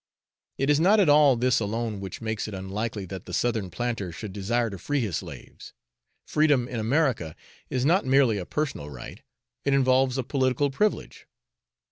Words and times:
It 0.57 0.71
is 0.71 0.79
not 0.79 0.99
all 1.09 1.35
this 1.35 1.59
alone 1.59 1.99
which 1.99 2.21
makes 2.21 2.47
it 2.47 2.55
unlikely 2.55 3.05
that 3.05 3.27
the 3.27 3.35
Southern 3.35 3.69
planter 3.69 4.11
should 4.11 4.33
desire 4.33 4.71
to 4.71 4.79
free 4.79 5.01
his 5.01 5.17
slaves: 5.17 5.73
freedom 6.25 6.67
in 6.67 6.79
America 6.79 7.35
is 7.69 7.85
not 7.85 8.03
merely 8.03 8.39
a 8.39 8.45
personal 8.47 8.89
right, 8.89 9.21
it 9.63 9.75
involves 9.75 10.17
a 10.17 10.23
political 10.23 10.71
privilege. 10.71 11.27